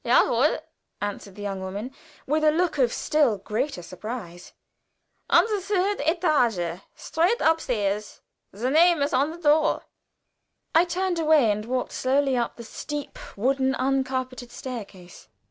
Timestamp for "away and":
11.19-11.65